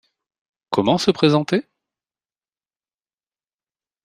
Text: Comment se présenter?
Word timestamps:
Comment 0.71 0.97
se 0.97 1.11
présenter? 1.11 1.67